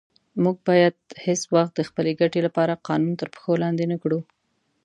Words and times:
موږ 0.43 0.57
باید 0.69 0.95
هیڅ 1.25 1.41
وخت 1.55 1.73
د 1.75 1.81
خپلې 1.89 2.11
ګټې 2.21 2.39
لپاره 2.47 2.81
قانون 2.87 3.13
تر 3.21 3.27
پښو 3.33 3.53
لاندې 3.63 3.85
نه 3.91 3.97
کړو. 4.03 4.19